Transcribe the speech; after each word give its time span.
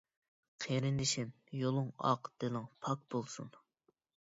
قېرىندىشىم، 0.65 1.29
يولۇڭ 1.59 1.95
ئاق، 2.11 2.33
دىلىڭ 2.41 2.69
پاك 2.87 3.09
بولسۇن! 3.15 3.59